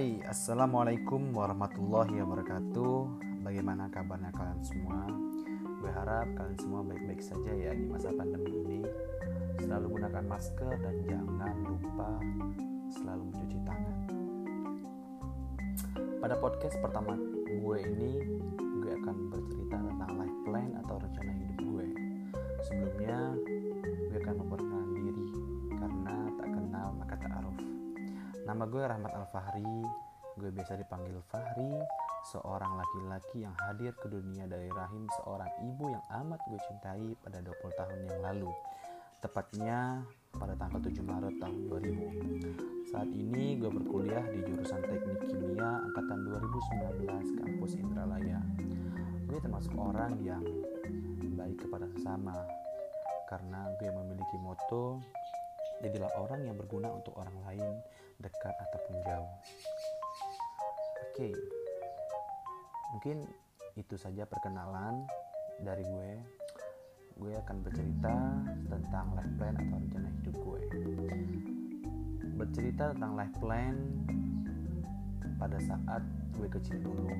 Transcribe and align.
Hai, 0.00 0.16
Assalamualaikum 0.24 1.36
warahmatullahi 1.36 2.24
wabarakatuh. 2.24 3.20
Bagaimana 3.44 3.84
kabarnya 3.92 4.32
kalian 4.32 4.64
semua? 4.64 5.04
Gue 5.76 5.92
harap 5.92 6.24
kalian 6.40 6.56
semua 6.56 6.80
baik-baik 6.88 7.20
saja 7.20 7.52
ya 7.52 7.76
di 7.76 7.84
masa 7.84 8.08
pandemi 8.08 8.48
ini. 8.64 8.80
Selalu 9.60 10.00
gunakan 10.00 10.24
masker 10.24 10.72
dan 10.72 11.04
jangan 11.04 11.52
lupa 11.68 12.16
selalu 12.96 13.28
mencuci 13.28 13.58
tangan. 13.60 13.98
Pada 16.16 16.34
podcast 16.40 16.80
pertama 16.80 17.20
gue 17.44 17.76
ini 17.84 18.24
Gue 18.56 18.92
akan 19.04 19.16
bercerita 19.28 19.84
tentang 19.84 20.12
life 20.16 20.38
plan 20.48 20.80
atau 20.80 20.96
rencana 20.96 21.28
hidup 21.44 21.60
gue. 21.60 21.86
Sebelumnya 22.64 23.36
gue 23.84 24.16
akan 24.16 24.48
memperkenalkan 24.48 24.96
diri 24.96 25.28
Karena 25.76 26.16
tak 26.40 26.48
kenal 26.56 26.88
maka 26.96 27.14
tak 27.20 27.32
aruf 27.36 27.79
Nama 28.50 28.66
gue 28.66 28.82
Rahmat 28.82 29.14
Al-Fahri, 29.14 29.78
gue 30.34 30.50
biasa 30.50 30.74
dipanggil 30.74 31.22
Fahri, 31.30 31.70
seorang 32.34 32.82
laki-laki 32.82 33.46
yang 33.46 33.54
hadir 33.54 33.94
ke 33.94 34.10
dunia 34.10 34.42
dari 34.50 34.66
rahim 34.74 35.06
seorang 35.22 35.46
ibu 35.70 35.94
yang 35.94 36.02
amat 36.18 36.42
gue 36.50 36.58
cintai 36.66 37.14
pada 37.22 37.38
20 37.46 37.78
tahun 37.78 37.98
yang 38.10 38.18
lalu. 38.26 38.50
Tepatnya 39.22 40.02
pada 40.34 40.58
tanggal 40.58 40.82
7 40.82 40.98
Maret 40.98 41.34
tahun 41.38 41.58
2000. 41.70 42.90
Saat 42.90 43.14
ini 43.14 43.54
gue 43.54 43.70
berkuliah 43.70 44.26
di 44.26 44.42
jurusan 44.42 44.82
Teknik 44.82 45.30
Kimia 45.30 45.86
angkatan 45.86 46.18
2019 47.06 47.38
kampus 47.38 47.78
Indralaya. 47.78 48.42
Gue 49.30 49.38
termasuk 49.38 49.78
orang 49.78 50.18
yang 50.26 50.42
baik 51.38 51.54
kepada 51.54 51.86
sesama 51.94 52.34
karena 53.30 53.62
gue 53.78 53.94
memiliki 53.94 54.42
moto 54.42 54.98
jadilah 55.80 56.12
orang 56.20 56.44
yang 56.44 56.56
berguna 56.60 56.92
untuk 56.92 57.16
orang 57.16 57.36
lain 57.48 57.80
dekat 58.20 58.54
ataupun 58.68 58.94
jauh. 59.00 59.32
Oke, 61.08 61.32
mungkin 62.92 63.24
itu 63.76 63.96
saja 63.96 64.28
perkenalan 64.28 65.08
dari 65.64 65.84
gue. 65.84 66.12
Gue 67.20 67.32
akan 67.36 67.56
bercerita 67.64 68.16
tentang 68.68 69.12
life 69.12 69.34
plan 69.36 69.54
atau 69.56 69.76
rencana 69.76 70.08
hidup 70.20 70.36
gue. 70.40 70.60
Bercerita 72.40 72.84
tentang 72.96 73.12
life 73.16 73.36
plan 73.40 73.76
pada 75.36 75.58
saat 75.60 76.02
gue 76.36 76.48
kecil 76.48 76.80
dulu. 76.80 77.12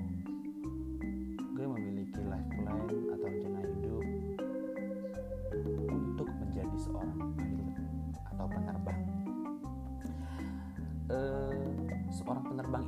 Gue 1.56 1.66
memiliki 1.68 2.20
life 2.24 2.50
plan 2.60 2.88
atau 2.88 3.26
rencana 3.28 3.60
hidup 3.60 3.89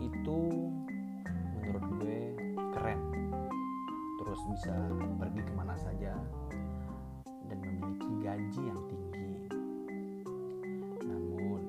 itu 0.03 0.39
menurut 1.63 1.85
gue 1.99 2.19
keren. 2.75 3.01
Terus 4.19 4.41
bisa 4.51 4.75
pergi 5.19 5.43
ke 5.45 5.53
mana 5.55 5.75
saja 5.79 6.15
dan 7.47 7.59
memiliki 7.61 8.11
gaji 8.25 8.63
yang 8.65 8.81
tinggi. 8.89 9.33
Namun 11.07 11.63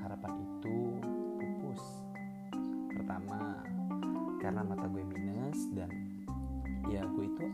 harapan 0.00 0.32
itu 0.40 0.76
pupus. 1.40 1.82
Pertama 2.94 3.60
karena 4.38 4.60
mata 4.62 4.86
gue 4.88 5.02
minus 5.04 5.58
dan 5.74 5.90
ya 6.86 7.02
gue 7.02 7.26
itu 7.26 7.46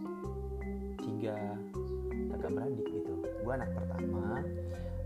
tiga 1.00 1.36
kakak 2.34 2.50
beradik 2.52 2.86
gitu. 2.90 3.12
Gue 3.42 3.52
anak 3.54 3.70
pertama 3.72 4.44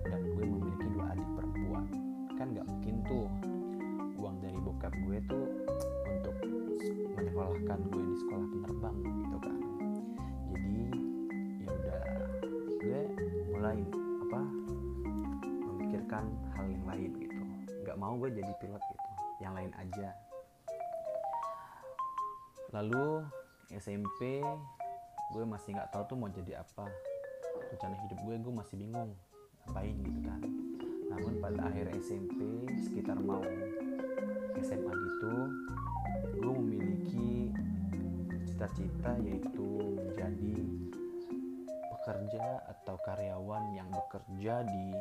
dan 0.04 0.20
gue 0.20 0.44
memiliki 0.44 0.86
dua 0.92 1.14
adik 1.14 1.28
perempuan. 1.38 1.86
Kan 2.34 2.46
nggak 2.52 2.66
mungkin 2.66 2.96
tuh 3.06 3.28
dari 4.42 4.58
bokap 4.58 4.94
gue 5.06 5.18
tuh 5.28 5.46
untuk 6.08 6.36
menyekolahkan 7.14 7.78
gue 7.90 8.02
di 8.02 8.16
sekolah 8.22 8.46
penerbang 8.50 8.96
gitu 9.02 9.36
kan. 9.38 9.58
Jadi 10.50 10.86
ya 11.62 11.70
udah 11.70 12.02
gue 12.80 13.00
mulai 13.54 13.78
apa 14.28 14.42
memikirkan 15.68 16.24
hal 16.58 16.66
yang 16.70 16.84
lain 16.86 17.10
gitu. 17.18 17.42
Nggak 17.84 17.96
mau 18.00 18.14
gue 18.18 18.30
jadi 18.32 18.52
pilot 18.58 18.82
gitu 18.82 19.10
yang 19.42 19.54
lain 19.54 19.72
aja. 19.76 20.08
Lalu 22.74 23.22
SMP 23.70 24.42
gue 25.34 25.44
masih 25.46 25.78
nggak 25.78 25.90
tahu 25.94 26.02
tuh 26.10 26.16
mau 26.18 26.30
jadi 26.30 26.62
apa. 26.62 26.86
Rencana 27.74 27.96
hidup 28.06 28.18
gue 28.22 28.34
gue 28.38 28.54
masih 28.54 28.76
bingung 28.78 29.14
ngapain 29.64 29.96
gitu 29.98 30.20
kan. 30.26 30.40
Namun 31.10 31.38
pada 31.38 31.70
akhir 31.70 31.94
SMP 32.02 32.66
sekitar 32.82 33.18
mau 33.22 33.42
SMA 34.62 34.92
gitu 34.92 35.34
gue 36.38 36.52
memiliki 36.54 37.50
cita-cita 38.44 39.18
yaitu 39.22 39.68
menjadi 39.98 40.56
pekerja 42.04 42.60
atau 42.68 43.00
karyawan 43.00 43.72
yang 43.72 43.88
bekerja 43.88 44.60
di 44.60 44.92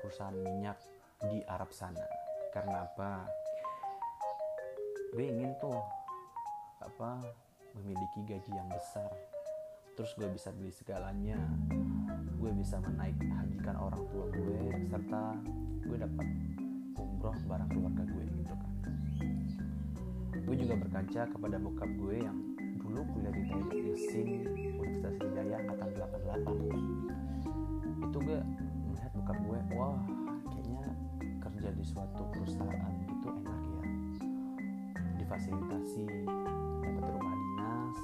perusahaan 0.00 0.32
minyak 0.32 0.80
di 1.28 1.44
Arab 1.44 1.70
sana. 1.70 2.02
Karena 2.50 2.88
apa? 2.88 3.28
Gue 5.12 5.28
ingin 5.28 5.52
tuh 5.60 5.76
apa 6.80 7.22
memiliki 7.76 8.24
gaji 8.24 8.50
yang 8.50 8.68
besar. 8.72 9.12
Terus 9.92 10.16
gue 10.16 10.28
bisa 10.32 10.50
beli 10.56 10.72
segalanya. 10.72 11.38
Gue 12.40 12.50
bisa 12.56 12.80
menaik 12.80 13.20
hajikan 13.20 13.76
orang 13.76 14.02
tua 14.08 14.26
gue 14.32 14.88
serta 14.90 15.36
gue 15.84 15.96
dapat 16.00 16.26
umroh 16.98 17.36
barang 17.48 17.68
keluarga 17.72 18.02
gue 18.04 18.24
gitu 18.28 18.54
kan. 18.54 18.72
Gue 20.42 20.56
juga 20.58 20.74
berkaca 20.76 21.22
kepada 21.32 21.56
bokap 21.56 21.88
gue 21.96 22.16
yang 22.20 22.38
dulu 22.82 23.00
kuliah 23.14 23.32
di 23.32 23.42
mesin 23.88 24.44
Universitas 24.52 25.14
Sriwijaya 25.16 25.56
angkatan 25.64 25.88
88 25.96 28.02
itu 28.02 28.18
gue 28.20 28.38
melihat 28.90 29.10
bokap 29.16 29.38
gue 29.40 29.58
wah 29.78 29.96
kayaknya 30.52 30.84
kerja 31.40 31.68
di 31.72 31.84
suatu 31.86 32.22
perusahaan 32.34 32.94
itu 33.08 33.28
enak 33.30 33.60
ya. 33.62 33.84
Difasilitasi 35.22 36.04
dapat 36.82 37.04
rumah 37.16 37.36
dinas 37.38 37.96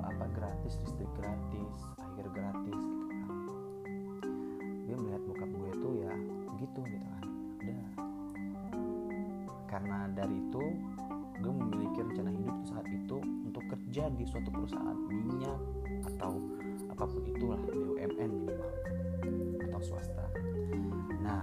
apa-apa 0.00 0.26
gratis 0.34 0.74
listrik 0.82 1.10
gratis 1.14 1.74
air 2.18 2.28
gratis 2.32 2.74
gitu 2.74 3.06
kan. 3.06 3.30
Dia 4.88 4.96
melihat 4.98 5.22
bokap 5.30 5.50
gue 5.52 5.70
tuh 5.78 5.92
ya 6.02 6.14
gitu 6.58 6.80
gitu 6.82 6.98
kan 6.98 7.23
karena 9.74 10.06
dari 10.14 10.38
itu 10.38 10.62
gue 11.42 11.50
memiliki 11.50 11.98
rencana 11.98 12.30
hidup 12.30 12.56
saat 12.62 12.86
itu 12.86 13.18
untuk 13.18 13.66
kerja 13.66 14.06
di 14.14 14.22
suatu 14.22 14.54
perusahaan 14.54 14.94
minyak 15.10 15.58
atau 16.14 16.38
apa 16.94 17.02
pun 17.10 17.22
itulah 17.26 17.58
BUMN 17.58 18.30
minimal 18.30 18.70
atau 19.66 19.80
swasta. 19.82 20.30
Nah 21.18 21.42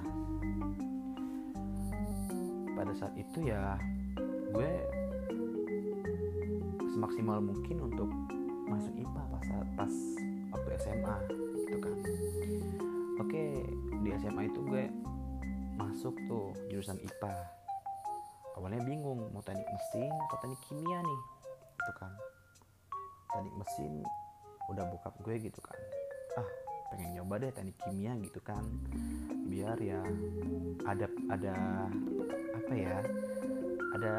pada 2.72 2.96
saat 2.96 3.12
itu 3.20 3.52
ya 3.52 3.76
gue 4.56 4.72
semaksimal 6.96 7.44
mungkin 7.44 7.84
untuk 7.84 8.08
masuk 8.72 8.96
IPA 8.96 9.24
pas 9.28 9.46
pas 9.76 9.94
waktu 10.56 10.70
SMA 10.80 11.16
gitu 11.68 11.78
kan. 11.84 11.98
Oke 13.20 13.44
di 14.08 14.10
SMA 14.24 14.48
itu 14.48 14.64
gue 14.64 14.88
masuk 15.76 16.16
tuh 16.32 16.56
jurusan 16.72 16.96
IPA 16.96 17.61
awalnya 18.58 18.82
bingung 18.84 19.32
mau 19.32 19.44
teknik 19.44 19.68
mesin 19.68 20.12
atau 20.28 20.38
teknik 20.44 20.62
kimia 20.68 21.00
nih 21.00 21.22
gitu 21.78 21.92
kan. 22.00 22.12
Teknik 23.32 23.56
mesin 23.56 23.92
udah 24.72 24.84
bokap 24.92 25.14
gue 25.24 25.36
gitu 25.40 25.60
kan. 25.64 25.80
Ah 26.40 26.50
pengen 26.92 27.16
nyoba 27.16 27.40
deh 27.40 27.52
teknik 27.56 27.78
kimia 27.84 28.14
gitu 28.20 28.40
kan. 28.44 28.64
Biar 29.48 29.78
ya 29.80 30.02
ada 30.88 31.08
ada 31.32 31.56
apa 32.56 32.74
ya 32.76 32.96
ada 33.96 34.14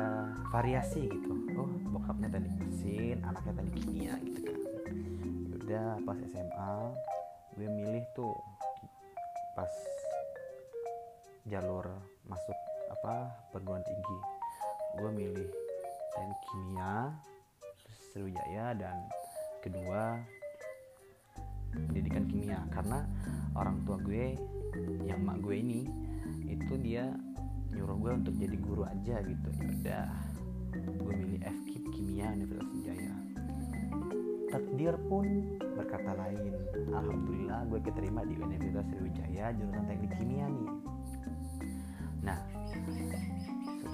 variasi 0.52 1.08
gitu. 1.08 1.32
Oh 1.56 1.70
bokapnya 1.92 2.28
teknik 2.32 2.56
mesin 2.56 3.20
anaknya 3.24 3.52
teknik 3.60 3.76
kimia 3.84 4.14
gitu 4.24 4.40
kan. 4.48 4.60
Udah 5.62 5.88
pas 6.04 6.18
SMA 6.28 6.74
gue 7.52 7.68
milih 7.68 8.04
tuh 8.16 8.32
pas 9.52 9.68
jalur 11.44 11.84
masuk 12.24 12.56
apa 12.92 13.32
perguruan 13.50 13.80
tinggi. 13.82 14.18
Gue 15.00 15.10
milih 15.10 15.48
teknik 16.12 16.40
kimia 16.52 16.94
Sriwijaya 18.12 18.76
dan 18.76 18.96
kedua 19.64 20.20
pendidikan 21.72 22.28
kimia. 22.28 22.60
Karena 22.68 23.00
orang 23.56 23.80
tua 23.88 23.96
gue 24.04 24.36
yang 25.08 25.24
mak 25.24 25.40
gue 25.40 25.56
ini 25.56 25.88
itu 26.44 26.76
dia 26.84 27.08
nyuruh 27.72 27.96
gue 27.96 28.12
untuk 28.12 28.34
jadi 28.36 28.56
guru 28.60 28.84
aja 28.84 29.24
gitu. 29.24 29.48
Ya 29.56 29.72
udah 29.72 30.06
gue 30.92 31.12
milih 31.16 31.40
FKIP 31.40 31.84
kimia 31.96 32.36
Universitas 32.36 32.68
Sriwijaya. 32.68 33.14
Takdir 34.52 34.94
pun 35.08 35.56
berkata 35.80 36.12
lain. 36.12 36.52
Alhamdulillah 36.92 37.64
gue 37.72 37.80
keterima 37.80 38.20
di 38.28 38.36
Universitas 38.36 38.84
Sriwijaya 38.92 39.56
jurusan 39.56 39.84
teknik 39.88 40.12
kimia 40.20 40.44
nih 40.52 40.81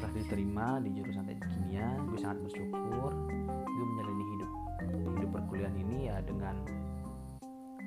setelah 0.09 0.25
diterima 0.25 0.67
di 0.81 0.91
jurusan 0.97 1.25
teknik 1.29 1.49
kimia 1.53 1.89
gue 2.09 2.17
sangat 2.17 2.39
bersyukur 2.49 3.13
gue 3.53 3.85
menjalani 3.93 4.25
hidup 4.25 4.51
hidup 5.21 5.31
perkuliahan 5.37 5.77
ini 5.77 5.99
ya 6.09 6.17
dengan 6.25 6.57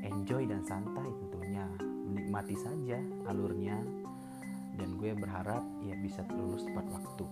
enjoy 0.05 0.45
dan 0.45 0.61
santai 0.61 1.09
tentunya 1.09 1.65
menikmati 1.81 2.53
saja 2.61 3.01
alurnya 3.25 3.81
dan 4.77 5.01
gue 5.01 5.17
berharap 5.17 5.65
ya 5.81 5.97
bisa 5.97 6.21
lulus 6.29 6.61
tepat 6.61 6.85
waktu. 6.93 7.25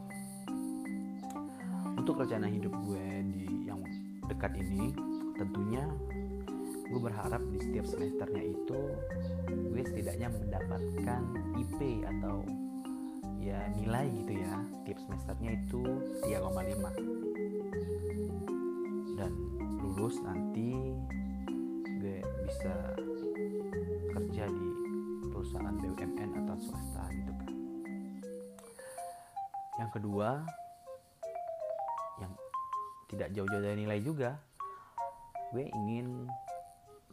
Untuk 1.95 2.19
rencana 2.19 2.50
hidup 2.50 2.74
gue 2.89 3.06
di 3.30 3.69
yang 3.69 3.85
dekat 4.25 4.57
ini 4.57 4.89
tentunya 5.38 5.85
gue 6.89 7.00
berharap 7.00 7.45
di 7.53 7.62
setiap 7.62 7.85
semesternya 7.85 8.42
itu 8.42 8.80
gue 9.53 9.81
setidaknya 9.85 10.33
mendapatkan 10.33 11.21
IP 11.62 12.01
atau 12.09 12.42
ya 13.39 13.59
nilai 13.74 14.12
gitu 14.12 14.33
ya. 14.36 14.53
Tiap 14.83 15.00
semesternya 15.00 15.51
itu 15.56 15.81
3,5 16.27 19.19
dan 19.19 19.31
lulus 19.80 20.15
nanti 20.24 20.75
gue 22.00 22.24
bisa 22.47 22.74
kerja 24.15 24.44
di 24.47 24.68
perusahaan 25.31 25.75
BUMN 25.75 26.30
atau 26.45 26.56
swasta 26.59 27.03
gitu 27.12 27.31
kan. 27.36 27.53
Yang 29.80 29.89
kedua 30.00 30.30
yang 32.19 32.31
tidak 33.12 33.31
jauh-jauh 33.35 33.63
dari 33.63 33.88
nilai 33.88 34.00
juga 34.03 34.39
gue 35.50 35.65
ingin 35.65 36.30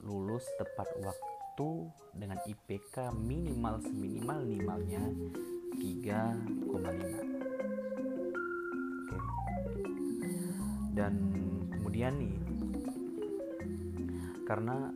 lulus 0.04 0.44
tepat 0.60 0.92
waktu 1.00 1.68
dengan 2.12 2.36
IPK 2.44 3.16
minimal 3.16 3.80
seminimal 3.80 4.44
minimalnya 4.44 5.02
3,5 5.76 6.72
oke 9.12 9.18
dan 10.96 11.12
kemudian 11.76 12.16
nih 12.16 12.36
karena 14.46 14.90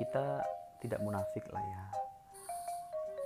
kita 0.00 0.42
tidak 0.82 1.00
munafik 1.00 1.44
lah 1.54 1.62
ya 1.62 1.84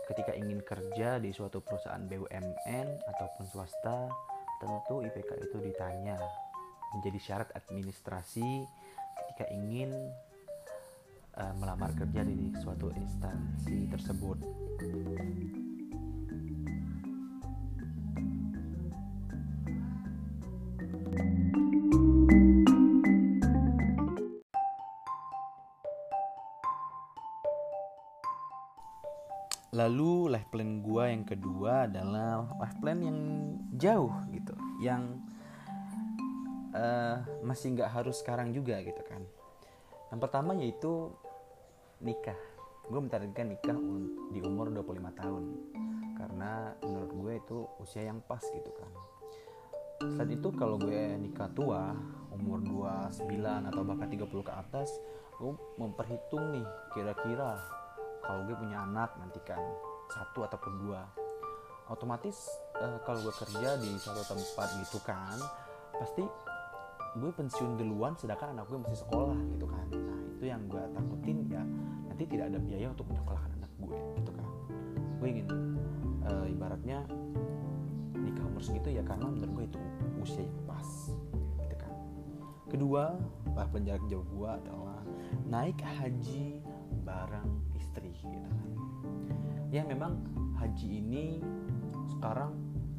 ketika 0.09 0.33
ingin 0.33 0.65
kerja 0.65 1.21
di 1.21 1.31
suatu 1.33 1.61
perusahaan 1.61 2.01
BUMN 2.09 2.87
ataupun 3.13 3.45
swasta 3.45 4.09
tentu 4.59 5.05
IPK 5.05 5.31
itu 5.39 5.57
ditanya 5.61 6.17
menjadi 6.97 7.19
syarat 7.21 7.49
administrasi 7.55 8.65
ketika 9.25 9.45
ingin 9.53 9.93
uh, 11.37 11.55
melamar 11.61 11.93
kerja 11.95 12.25
di 12.25 12.51
suatu 12.59 12.91
instansi 12.97 13.87
tersebut. 13.93 14.39
Lalu 29.79 30.35
life 30.35 30.51
plan 30.51 30.83
gue 30.83 31.05
yang 31.07 31.23
kedua 31.23 31.87
adalah 31.87 32.51
life 32.59 32.79
plan 32.83 32.99
yang 32.99 33.19
jauh 33.79 34.11
gitu, 34.35 34.59
yang 34.83 35.23
uh, 36.75 37.23
masih 37.47 37.79
nggak 37.79 37.87
harus 37.87 38.19
sekarang 38.19 38.51
juga 38.51 38.83
gitu 38.83 38.99
kan. 39.07 39.23
Yang 40.11 40.21
pertama 40.27 40.59
yaitu 40.59 41.15
nikah. 42.03 42.35
Gue 42.91 42.99
mentargetkan 42.99 43.55
nikah 43.55 43.79
di 44.35 44.43
umur 44.43 44.75
25 44.75 45.15
tahun. 45.15 45.45
Karena 46.19 46.75
menurut 46.83 47.13
gue 47.15 47.33
itu 47.39 47.59
usia 47.79 48.03
yang 48.03 48.19
pas 48.27 48.43
gitu 48.43 48.75
kan. 48.75 48.91
Saat 50.19 50.31
itu 50.35 50.51
kalau 50.59 50.75
gue 50.75 51.15
nikah 51.23 51.55
tua 51.55 51.95
umur 52.35 52.59
29 52.67 53.31
atau 53.71 53.83
bahkan 53.87 54.11
30 54.11 54.27
ke 54.27 54.53
atas 54.55 54.91
gue 55.39 55.55
memperhitung 55.79 56.51
nih 56.51 56.67
kira-kira 56.91 57.78
kalau 58.29 58.45
gue 58.45 58.53
punya 58.61 58.85
anak 58.85 59.17
nanti 59.17 59.41
kan 59.41 59.57
satu 60.13 60.45
ataupun 60.45 60.73
dua. 60.85 61.01
Otomatis 61.89 62.45
uh, 62.77 63.01
kalau 63.09 63.25
gue 63.25 63.33
kerja 63.33 63.81
di 63.81 63.97
satu 63.97 64.21
tempat 64.29 64.69
gitu 64.85 65.01
kan 65.01 65.41
pasti 65.97 66.21
gue 67.17 67.31
pensiun 67.33 67.81
duluan 67.81 68.13
sedangkan 68.21 68.53
anak 68.53 68.69
gue 68.69 68.77
masih 68.85 69.01
sekolah 69.01 69.41
gitu 69.57 69.65
kan. 69.65 69.89
Nah 69.89 70.19
itu 70.37 70.45
yang 70.45 70.61
gue 70.69 70.83
takutin 70.93 71.49
ya 71.49 71.65
nanti 72.05 72.29
tidak 72.29 72.53
ada 72.53 72.61
biaya 72.61 72.93
untuk 72.93 73.09
menyekolahkan 73.09 73.51
anak 73.57 73.73
gue 73.81 73.99
gitu 74.21 74.31
kan. 74.37 74.49
Gue 75.17 75.29
ingin 75.33 75.49
uh, 76.29 76.45
ibaratnya 76.53 76.99
nikah 78.13 78.45
umur 78.45 78.61
segitu 78.61 78.93
ya 78.93 79.03
karena 79.09 79.25
menurut 79.33 79.53
gue 79.57 79.65
itu 79.73 79.81
usia 80.21 80.45
yang 80.45 80.61
pas 80.69 80.89
gitu 81.65 81.77
kan. 81.81 81.93
Kedua 82.69 83.17
bahkan 83.57 83.81
jarak 83.81 84.05
jauh 84.13 84.29
gue 84.29 84.49
adalah 84.53 85.01
naik 85.49 85.81
haji 85.81 86.61
bareng 87.09 87.68
istri 88.07 88.31
gitu 88.31 88.47
kan. 88.47 88.71
Ya 89.69 89.83
memang 89.85 90.23
haji 90.57 90.89
ini 91.03 91.43
sekarang 92.17 92.55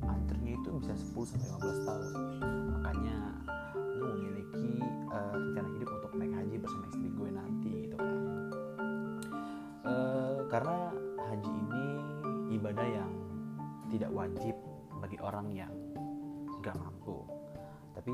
antrinya 0.05 0.53
itu 0.59 0.69
bisa 0.79 0.93
10 0.95 1.31
sampai 1.35 1.47
15 1.55 1.87
tahun. 1.87 2.11
Makanya 2.77 3.17
gue 3.99 4.09
memiliki 4.15 4.67
uh, 5.11 5.33
rencana 5.35 5.69
hidup 5.75 5.89
untuk 5.99 6.11
naik 6.19 6.33
haji 6.35 6.55
bersama 6.59 6.85
istri 6.91 7.09
gue 7.09 7.29
nanti 7.31 7.71
gitu 7.87 7.95
kan. 7.97 8.17
Uh, 9.87 10.37
karena 10.51 10.77
haji 11.31 11.51
ini 11.51 11.85
ibadah 12.59 12.87
yang 12.87 13.11
tidak 13.89 14.11
wajib 14.13 14.55
bagi 14.99 15.17
orang 15.23 15.47
yang 15.55 15.73
gak 16.61 16.75
mampu. 16.77 17.23
Tapi 17.95 18.13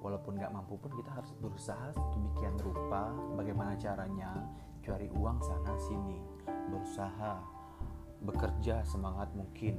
walaupun 0.00 0.38
gak 0.40 0.54
mampu 0.54 0.74
pun 0.80 0.90
kita 0.96 1.10
harus 1.12 1.30
berusaha 1.38 1.94
sedemikian 1.94 2.56
rupa 2.62 3.14
bagaimana 3.38 3.76
caranya 3.78 4.32
cari 4.82 5.08
uang 5.14 5.38
sana 5.40 5.72
sini. 5.78 6.18
Berusaha 6.70 7.38
bekerja 8.22 8.82
semangat 8.84 9.30
mungkin. 9.32 9.78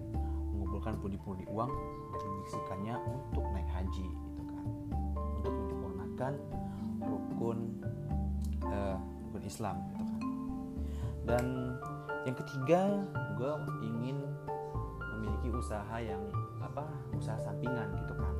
Mengumpulkan 0.55 0.97
pundi-pundi 1.03 1.45
uang 1.51 1.71
dan 2.15 2.29
mengisikannya 2.39 2.95
untuk 3.03 3.45
naik 3.51 3.67
haji 3.67 4.33
menyempurnakan 5.43 6.33
rukun 7.03 7.59
uh, 8.69 8.97
rukun 9.27 9.43
Islam 9.43 9.75
gitu 9.91 10.03
kan. 10.07 10.21
Dan 11.23 11.45
yang 12.23 12.35
ketiga 12.39 12.81
gue 13.35 13.53
ingin 13.83 14.17
memiliki 15.17 15.49
usaha 15.51 15.95
yang 15.99 16.21
apa 16.63 16.85
usaha 17.15 17.39
sampingan 17.43 17.91
gitu 17.97 18.13
kan. 18.15 18.35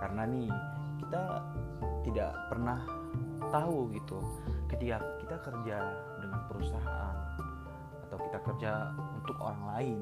Karena 0.00 0.22
nih 0.24 0.48
kita 1.00 1.22
tidak 2.06 2.32
pernah 2.48 2.80
tahu 3.52 3.90
gitu 3.92 4.22
ketika 4.70 5.02
kita 5.18 5.36
kerja 5.42 5.76
dengan 6.22 6.40
perusahaan 6.46 7.16
atau 8.06 8.18
kita 8.26 8.38
kerja 8.42 8.72
untuk 9.18 9.36
orang 9.42 9.62
lain 9.74 9.98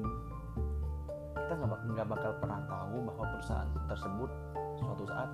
kita 1.33 1.53
nggak 1.65 2.07
bakal 2.09 2.31
pernah 2.37 2.61
tahu 2.69 2.95
bahwa 3.09 3.25
perusahaan 3.33 3.69
tersebut 3.89 4.29
suatu 4.77 5.03
saat 5.09 5.29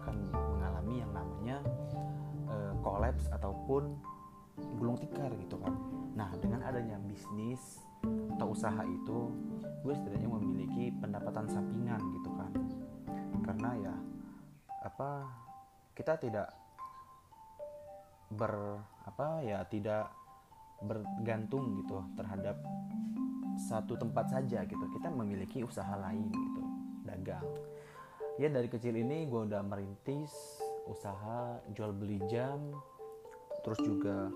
akan 0.00 0.14
mengalami 0.32 1.04
yang 1.04 1.12
namanya 1.12 1.60
kolaps 2.80 3.28
uh, 3.28 3.36
ataupun 3.36 4.00
gulung 4.80 4.96
tikar 4.96 5.30
gitu 5.36 5.60
kan 5.60 5.76
nah 6.16 6.32
dengan 6.40 6.64
adanya 6.64 6.96
bisnis 7.04 7.84
atau 8.34 8.54
usaha 8.54 8.82
itu 8.86 9.30
gue 9.84 9.92
setidaknya 9.94 10.30
memiliki 10.30 10.94
pendapatan 10.98 11.46
sampingan 11.46 12.00
gitu 12.18 12.30
kan 12.34 12.52
karena 13.44 13.70
ya 13.78 13.94
apa 14.86 15.26
kita 15.94 16.14
tidak 16.18 16.57
ber 18.28 18.76
apa 19.08 19.40
ya 19.40 19.64
tidak 19.64 20.12
bergantung 20.84 21.80
gitu 21.82 22.04
terhadap 22.14 22.60
satu 23.58 23.98
tempat 23.98 24.30
saja 24.30 24.62
gitu. 24.62 24.86
Kita 24.94 25.10
memiliki 25.10 25.66
usaha 25.66 25.98
lain 25.98 26.30
gitu 26.30 26.62
dagang. 27.02 27.42
Ya 28.38 28.46
dari 28.46 28.70
kecil 28.70 28.94
ini 28.94 29.26
gue 29.26 29.50
udah 29.50 29.66
merintis 29.66 30.30
usaha 30.86 31.58
jual 31.74 31.90
beli 31.90 32.22
jam 32.30 32.70
terus 33.66 33.82
juga 33.82 34.30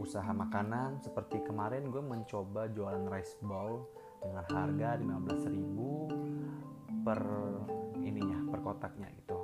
usaha 0.00 0.32
makanan. 0.32 1.04
Seperti 1.04 1.44
kemarin 1.44 1.92
gue 1.92 2.00
mencoba 2.00 2.72
jualan 2.72 3.04
rice 3.12 3.36
bowl 3.44 3.84
dengan 4.22 4.46
harga 4.48 4.96
15.000 4.96 7.04
per 7.04 7.20
ininya 8.00 8.48
per 8.48 8.64
kotaknya 8.64 9.12
gitu. 9.20 9.36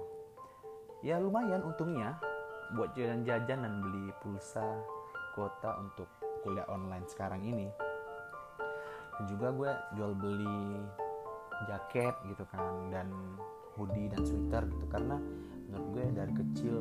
Ya 1.04 1.20
lumayan 1.20 1.62
untungnya 1.62 2.18
buat 2.76 2.92
jajan-jajan 2.92 3.64
dan 3.64 3.74
beli 3.80 4.12
pulsa 4.20 4.64
kuota 5.32 5.78
untuk 5.80 6.08
kuliah 6.44 6.66
online 6.68 7.06
sekarang 7.08 7.40
ini. 7.44 7.68
Dan 9.18 9.24
juga 9.26 9.50
gue 9.50 9.70
jual 9.98 10.12
beli 10.14 10.60
jaket 11.66 12.14
gitu 12.30 12.44
kan 12.54 12.92
dan 12.94 13.08
hoodie 13.74 14.10
dan 14.10 14.22
sweater 14.22 14.66
gitu. 14.68 14.86
Karena 14.90 15.16
menurut 15.68 15.88
gue 15.94 16.04
dari 16.14 16.32
kecil 16.34 16.76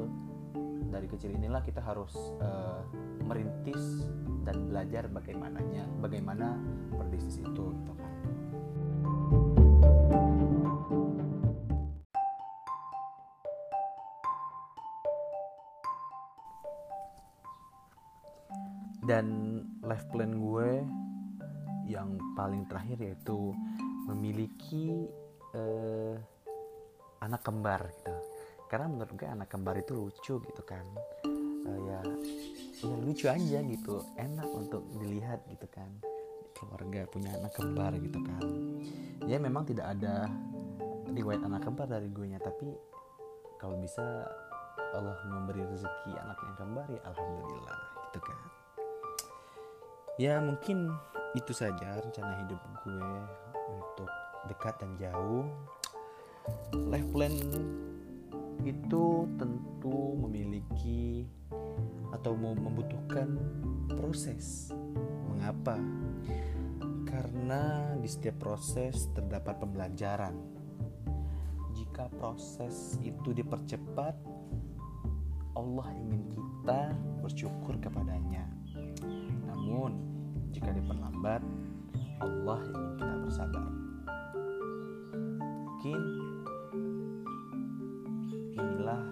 dari 0.88 1.08
kecil 1.10 1.36
inilah 1.36 1.62
kita 1.62 1.84
harus 1.84 2.16
uh, 2.40 2.82
merintis 3.28 4.08
dan 4.48 4.72
belajar 4.72 5.12
bagaimananya 5.12 5.84
bagaimana 6.00 6.56
berbisnis 6.96 7.44
itu 7.44 7.76
gitu 7.76 7.94
kan 8.00 8.12
dan 19.08 19.26
life 19.88 20.04
plan 20.12 20.36
gue 20.36 20.84
yang 21.88 22.20
paling 22.36 22.68
terakhir 22.68 23.00
yaitu 23.00 23.56
memiliki 24.12 25.08
uh, 25.56 26.20
anak 27.24 27.42
kembar 27.48 27.88
gitu. 27.88 28.14
Karena 28.68 28.92
menurut 28.92 29.16
gue 29.16 29.28
anak 29.28 29.48
kembar 29.48 29.80
itu 29.80 29.96
lucu 29.96 30.36
gitu 30.44 30.62
kan. 30.68 30.84
Uh, 31.64 31.80
ya 31.88 32.00
ya 32.84 32.96
lucu 33.00 33.26
aja 33.32 33.60
gitu. 33.64 34.04
Enak 34.20 34.50
untuk 34.52 34.84
dilihat 35.00 35.48
gitu 35.48 35.68
kan. 35.72 35.88
Keluarga 36.52 37.08
punya 37.08 37.32
anak 37.40 37.56
kembar 37.56 37.96
gitu 37.96 38.20
kan. 38.28 38.44
Ya 39.24 39.40
memang 39.40 39.64
tidak 39.64 39.96
ada 39.96 40.28
riwayat 41.16 41.42
anak 41.48 41.64
kembar 41.64 41.88
dari 41.88 42.12
gue 42.12 42.28
nya 42.28 42.40
tapi 42.44 42.76
kalau 43.58 43.80
bisa 43.80 44.04
Allah 44.96 45.18
memberi 45.28 45.64
rezeki 45.66 46.12
anak 46.20 46.38
yang 46.44 46.56
kembar 46.60 46.88
ya 46.92 47.02
alhamdulillah 47.08 47.80
gitu 48.08 48.20
kan 48.24 48.40
ya 50.18 50.42
mungkin 50.42 50.90
itu 51.38 51.54
saja 51.54 52.02
rencana 52.02 52.42
hidup 52.46 52.62
gue 52.82 53.14
untuk 53.70 54.10
dekat 54.50 54.74
dan 54.82 54.98
jauh 54.98 55.46
life 56.90 57.06
plan 57.14 57.34
itu 58.66 59.06
tentu 59.38 60.18
memiliki 60.18 61.24
atau 62.12 62.34
membutuhkan 62.36 63.38
proses. 63.88 64.72
Mengapa? 65.32 65.80
Karena 67.08 67.96
di 67.96 68.10
setiap 68.10 68.42
proses 68.42 69.08
terdapat 69.16 69.64
pembelajaran. 69.64 70.36
Jika 71.78 72.10
proses 72.18 72.98
itu 73.06 73.32
dipercepat, 73.32 74.16
Allah 75.56 75.88
ingin 75.96 76.28
kita 76.34 76.82
bersyukur 77.22 77.78
kepadanya. 77.80 78.46
Namun, 79.68 80.00
jika 80.56 80.72
diperlambat, 80.72 81.44
Allah 82.24 82.60
ingin 82.72 82.88
kita 82.96 83.16
bersabar. 83.20 83.68
Mungkin 85.44 86.00
inilah 88.56 89.04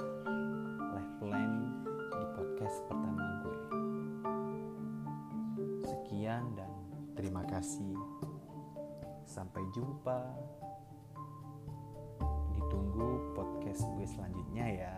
life 0.96 1.14
plan 1.20 1.52
di 1.92 2.26
podcast 2.40 2.78
pertama 2.88 3.28
gue. 3.44 3.60
Sekian 5.92 6.48
dan 6.56 6.72
terima 7.20 7.44
kasih. 7.52 8.00
Sampai 9.28 9.60
jumpa. 9.76 10.24
Ditunggu 12.56 13.36
podcast 13.36 13.84
gue 13.92 14.08
selanjutnya 14.08 14.66
ya. 14.72 14.96